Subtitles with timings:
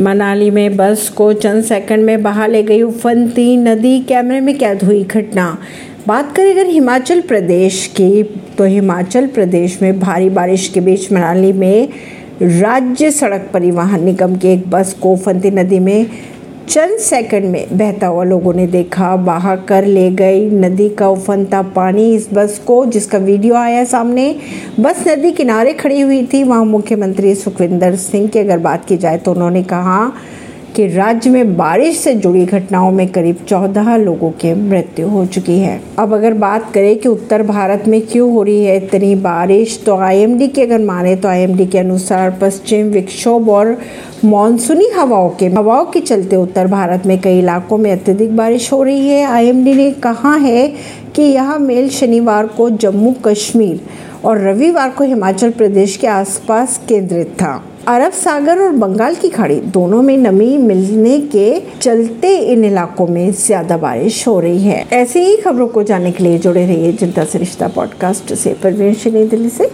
[0.00, 4.82] मनाली में बस को चंद सेकंड में बहा ले गई उफनती नदी। कैमरे में कैद
[4.82, 5.58] हुई घटना।
[6.06, 8.22] बात करें अगर हिमाचल प्रदेश की
[8.58, 11.88] तो हिमाचल प्रदेश में भारी बारिश के बीच मनाली में
[12.42, 16.06] राज्य सड़क परिवहन निगम की एक बस को फंती नदी में
[16.68, 21.60] चंद सेकंड में बहता हुआ लोगों ने देखा, बाहर कर ले गई नदी का उफनता
[21.74, 24.24] पानी इस बस को जिसका वीडियो आया सामने।
[24.80, 29.18] बस नदी किनारे खड़ी हुई थी। वहाँ मुख्यमंत्री सुखविंदर सिंह की अगर बात की जाए
[29.18, 30.00] तो उन्होंने कहा
[30.76, 35.58] कि राज्य में बारिश से जुड़ी घटनाओं में करीब चौदह लोगों की मृत्यु हो चुकी
[35.58, 39.82] है। अब अगर बात करें कि उत्तर भारत में क्यों हो रही है इतनी बारिश
[39.86, 43.76] तो आईएमडी की अगर माने तो आईएमडी के अनुसार पश्चिम विक्षोभ और
[44.24, 48.82] मानसूनी हवाओं के हवाओं के चलते उत्तर भारत में कई इलाकों में अत्यधिक बारिश हो
[48.82, 50.66] रही है। आईएमडी ने कहा है
[51.16, 53.80] कि यह मेल शनिवार को जम्मू कश्मीर
[54.24, 59.56] और रविवार को हिमाचल प्रदेश के आसपास केंद्रित था। अरब सागर और बंगाल की खाड़ी
[59.56, 65.20] दोनों में नमी मिलने के चलते इन इलाकों में ज़्यादा बारिश हो रही है। ऐसी
[65.20, 69.48] ही खबरों को जानने के लिए जुड़े रहिए जनता सरिश्ता रिश्ता पॉडकास्ट से। परवीन दिल्ली
[69.48, 69.70] से।